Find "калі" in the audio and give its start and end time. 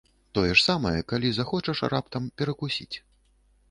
1.13-1.29